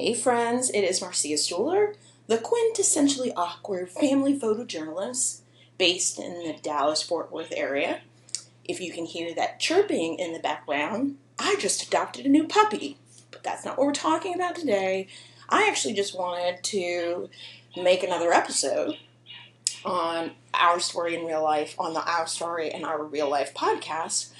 [0.00, 1.96] Hey friends, it is Marcia Stuhler,
[2.28, 5.40] the quintessentially awkward family photojournalist
[5.76, 8.02] based in the Dallas Fort Worth area.
[8.64, 12.96] If you can hear that chirping in the background, I just adopted a new puppy.
[13.32, 15.08] But that's not what we're talking about today.
[15.48, 17.28] I actually just wanted to
[17.76, 18.98] make another episode
[19.84, 24.30] on our story in real life on the Our Story and Our Real Life podcast.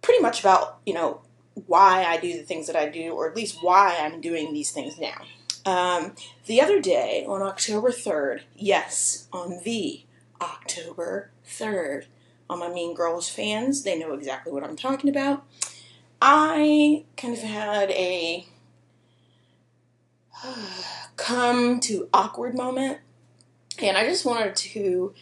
[0.00, 1.20] Pretty much about, you know,
[1.66, 4.70] why I do the things that I do, or at least why I'm doing these
[4.70, 5.22] things now.
[5.64, 6.14] Um,
[6.46, 10.04] the other day, on October 3rd, yes, on the
[10.40, 12.06] October 3rd,
[12.48, 15.44] on my Mean Girls fans, they know exactly what I'm talking about.
[16.20, 18.46] I kind of had a
[21.16, 22.98] come to awkward moment,
[23.78, 25.14] and I just wanted to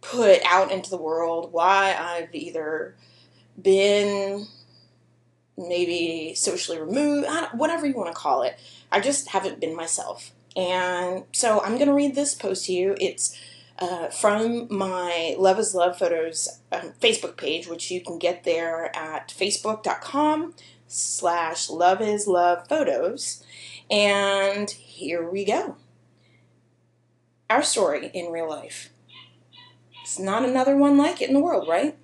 [0.00, 2.94] put out into the world why I've either
[3.60, 4.46] been
[5.56, 8.58] maybe socially removed, whatever you want to call it.
[8.90, 10.32] I just haven't been myself.
[10.56, 12.96] And so I'm going to read this post to you.
[13.00, 13.38] It's
[13.78, 18.96] uh, from my Love is Love Photos um, Facebook page, which you can get there
[18.96, 20.54] at facebook.com
[20.86, 23.44] slash love is love photos.
[23.90, 25.76] And here we go.
[27.50, 28.90] Our story in real life.
[30.02, 31.96] It's not another one like it in the world, right?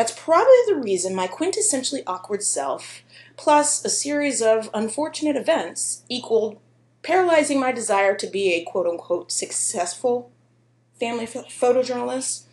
[0.00, 3.02] That's probably the reason my quintessentially awkward self,
[3.36, 6.58] plus a series of unfortunate events, equaled
[7.02, 10.32] paralyzing my desire to be a quote unquote successful
[10.98, 12.44] family photojournalist.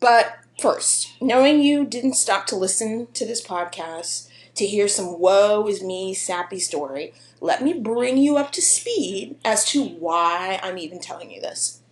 [0.00, 5.68] But first, knowing you didn't stop to listen to this podcast to hear some woe
[5.68, 7.12] is me sappy story,
[7.42, 11.82] let me bring you up to speed as to why I'm even telling you this.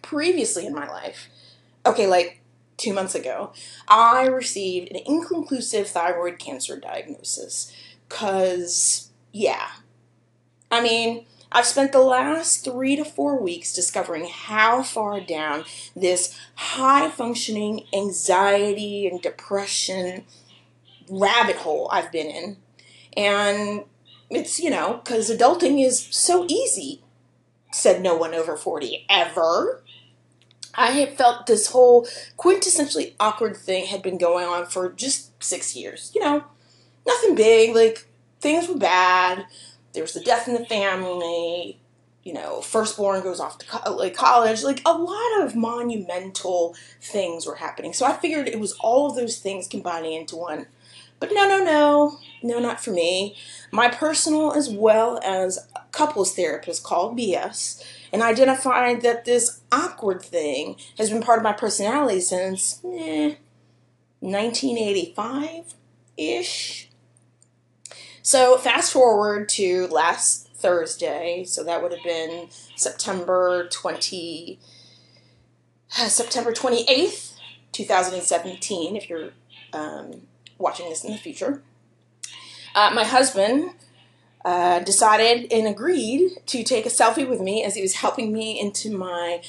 [0.00, 1.28] Previously in my life,
[1.84, 2.40] okay, like
[2.86, 3.52] two months ago,
[3.88, 7.72] I received an inconclusive thyroid cancer diagnosis.
[8.08, 9.70] Because, yeah.
[10.70, 15.64] I mean, I've spent the last three to four weeks discovering how far down
[15.96, 20.24] this high functioning anxiety and depression
[21.08, 22.56] rabbit hole I've been in.
[23.16, 23.84] And
[24.30, 27.02] it's, you know, because adulting is so easy,
[27.72, 29.82] said no one over 40 ever.
[30.76, 32.06] I had felt this whole
[32.36, 36.12] quintessentially awkward thing had been going on for just six years.
[36.14, 36.44] You know,
[37.06, 38.06] nothing big, like
[38.40, 39.46] things were bad.
[39.92, 41.78] There was the death in the family.
[42.22, 44.62] You know, firstborn goes off to co- like college.
[44.62, 47.92] Like a lot of monumental things were happening.
[47.92, 50.66] So I figured it was all of those things combining into one.
[51.18, 53.36] But no, no, no, no, not for me.
[53.70, 60.76] My personal as well as couples therapist called BS and identified that this awkward thing
[60.98, 63.36] has been part of my personality since eh,
[64.20, 65.74] 1985
[66.18, 66.90] ish.
[68.20, 74.58] So, fast forward to last Thursday, so that would have been September 20,
[75.98, 77.34] uh, September 28th,
[77.72, 79.30] 2017, if you're
[79.72, 80.22] um,
[80.58, 81.62] watching this in the future.
[82.74, 83.70] Uh, my husband
[84.46, 88.60] uh, decided and agreed to take a selfie with me as he was helping me
[88.60, 89.42] into my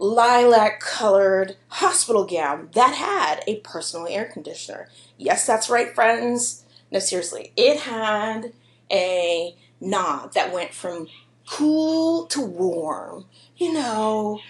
[0.00, 4.88] lilac colored hospital gown that had a personal air conditioner.
[5.16, 6.64] Yes, that's right, friends.
[6.90, 8.52] No, seriously, it had
[8.90, 11.06] a knob that went from
[11.48, 13.26] cool to warm.
[13.56, 14.40] You know,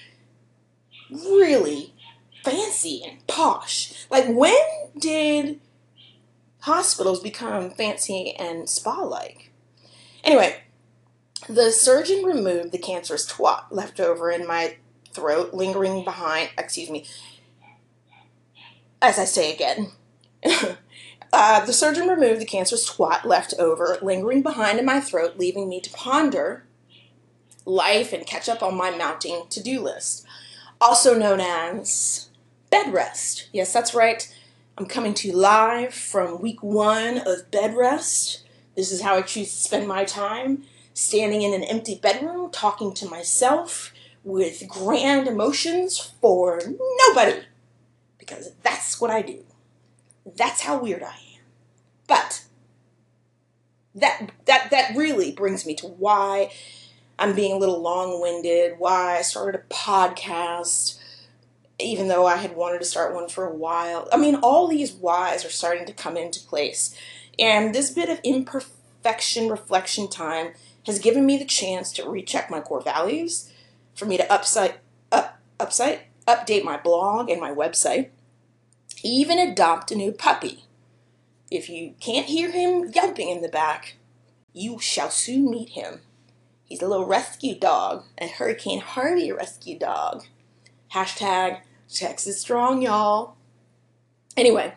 [1.11, 1.93] really
[2.43, 4.07] fancy and posh.
[4.11, 4.57] Like, when
[4.99, 5.61] did
[6.61, 9.51] hospitals become fancy and spa like?
[10.25, 10.63] Anyway,
[11.49, 14.77] the surgeon removed the cancerous twat left over in my
[15.13, 17.07] throat, lingering behind, excuse me,
[19.03, 19.93] as I say again.
[21.33, 25.69] uh, the surgeon removed the cancerous twat left over, lingering behind in my throat, leaving
[25.69, 26.65] me to ponder
[27.65, 30.27] life and catch up on my mounting to do list,
[30.81, 32.29] also known as
[32.71, 33.49] bed rest.
[33.53, 34.35] Yes, that's right.
[34.79, 38.43] I'm coming to you live from week one of bed rest.
[38.77, 40.65] This is how I choose to spend my time
[40.95, 43.93] standing in an empty bedroom, talking to myself
[44.25, 46.61] with grand emotions for
[47.09, 47.41] nobody.
[48.19, 49.45] Because that's what I do.
[50.37, 51.43] That's how weird I am.
[52.07, 52.45] But
[53.95, 56.53] that that that really brings me to why
[57.19, 60.99] I'm being a little long-winded, why I started a podcast
[61.81, 64.09] even though I had wanted to start one for a while.
[64.13, 66.95] I mean, all these whys are starting to come into place.
[67.39, 70.53] And this bit of imperfection reflection time
[70.87, 73.51] has given me the chance to recheck my core values,
[73.95, 74.75] for me to upside,
[75.13, 78.09] up, upside, update my blog and my website,
[79.03, 80.65] even adopt a new puppy.
[81.51, 83.97] If you can't hear him yelping in the back,
[84.53, 86.01] You shall soon meet him.
[86.65, 90.25] He's a little rescue dog, a Hurricane Harvey rescue dog.
[90.93, 91.61] Hashtag
[91.93, 93.37] Texas strong, y'all.
[94.37, 94.75] Anyway,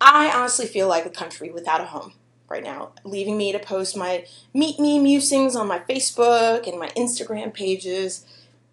[0.00, 2.12] I honestly feel like a country without a home
[2.48, 4.24] right now, leaving me to post my
[4.54, 8.24] meet me musings on my Facebook and my Instagram pages,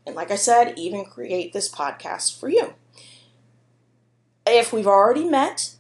[0.06, 2.74] and like I said, even create this podcast for you.
[4.45, 5.75] If we've already met,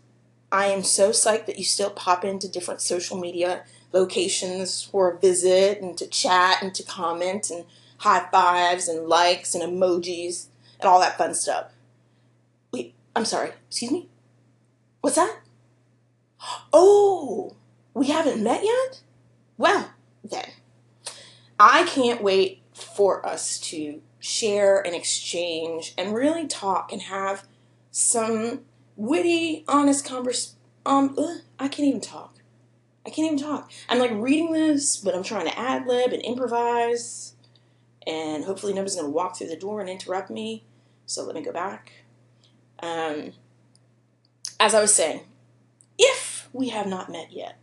[0.51, 5.19] I am so psyched that you still pop into different social media locations for a
[5.19, 7.65] visit and to chat and to comment and
[7.99, 10.47] high fives and likes and emojis
[10.79, 11.71] and all that fun stuff.
[12.71, 14.09] Wait, I'm sorry, excuse me?
[15.05, 15.37] What's that?
[16.73, 17.55] Oh,
[17.93, 19.01] we haven't met yet?
[19.55, 19.91] Well,
[20.23, 20.47] then,
[21.59, 27.45] I can't wait for us to share and exchange and really talk and have
[27.91, 28.61] some
[28.95, 30.57] witty, honest conversation.
[30.87, 32.39] Um, ugh, I can't even talk.
[33.05, 33.71] I can't even talk.
[33.87, 37.35] I'm like reading this, but I'm trying to ad lib and improvise,
[38.07, 40.63] and hopefully nobody's gonna walk through the door and interrupt me.
[41.05, 41.91] So let me go back.
[42.79, 43.33] Um,
[44.65, 45.19] as I was saying,
[45.95, 47.59] if we have not met yet,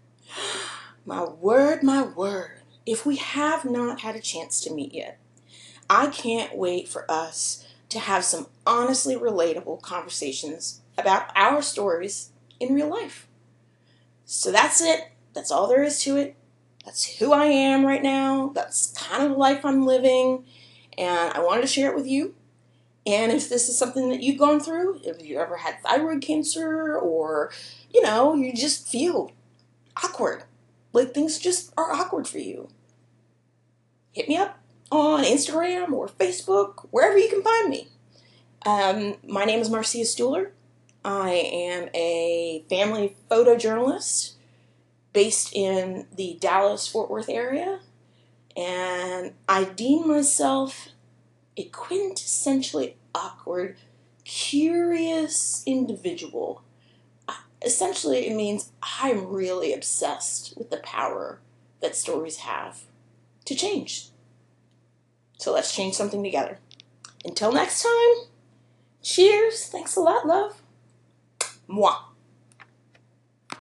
[1.05, 5.19] my word, my word, if we have not had a chance to meet yet,
[5.91, 12.73] I can't wait for us to have some honestly relatable conversations about our stories in
[12.73, 13.27] real life.
[14.25, 15.11] So that's it.
[15.35, 16.37] That's all there is to it.
[16.85, 18.53] That's who I am right now.
[18.55, 20.45] That's kind of the life I'm living.
[20.97, 22.37] And I wanted to share it with you.
[23.05, 26.97] And if this is something that you've gone through, if you ever had thyroid cancer
[26.97, 27.51] or,
[27.93, 29.33] you know, you just feel
[30.03, 30.45] awkward,
[30.93, 32.69] like things just are awkward for you,
[34.13, 34.59] hit me up
[34.91, 37.89] on Instagram or Facebook, wherever you can find me.
[38.65, 40.51] Um, my name is Marcia Stuhler.
[41.05, 44.35] I am a family photojournalist
[45.13, 47.81] based in the Dallas Fort Worth area,
[48.57, 50.91] and I deem myself
[51.57, 53.77] a quintessentially awkward,
[54.25, 56.63] curious individual.
[57.65, 61.41] Essentially, it means I'm really obsessed with the power
[61.81, 62.83] that stories have
[63.45, 64.09] to change.
[65.39, 66.59] So let's change something together.
[67.25, 68.29] Until next time,
[69.03, 69.67] cheers.
[69.67, 70.63] Thanks a lot, love.
[71.69, 71.95] Moi.